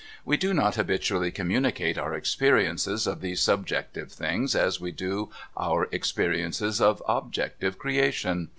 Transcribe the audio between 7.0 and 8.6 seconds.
objective creation.